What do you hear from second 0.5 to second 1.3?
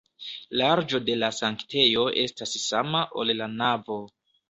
Larĝo de la